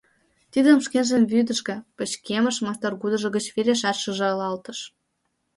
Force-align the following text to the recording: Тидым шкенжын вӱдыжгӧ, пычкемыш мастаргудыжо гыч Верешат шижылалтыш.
Тидым 0.51 0.79
шкенжын 0.85 1.23
вӱдыжгӧ, 1.31 1.75
пычкемыш 1.95 2.57
мастаргудыжо 2.65 3.29
гыч 3.35 3.45
Верешат 3.55 3.97
шижылалтыш. 4.01 4.79